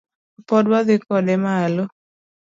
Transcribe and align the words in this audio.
Pod 0.47 0.65
wadhi 0.71 0.95
kode 1.07 1.35
malo 1.43 1.83